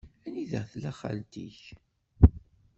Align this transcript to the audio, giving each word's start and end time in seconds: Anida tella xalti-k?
Anida 0.27 0.61
tella 0.71 0.91
xalti-k? 0.99 1.61